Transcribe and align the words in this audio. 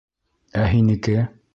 Ә 0.63 0.65
һинеке? 0.73 1.23